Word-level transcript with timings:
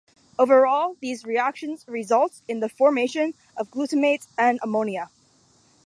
Overall, 0.39 0.95
these 0.99 1.25
reactions 1.25 1.85
result 1.87 2.41
in 2.47 2.59
the 2.59 2.69
formation 2.69 3.35
of 3.55 3.69
glutamate 3.69 4.25
and 4.35 4.57
ammonia. 4.63 5.11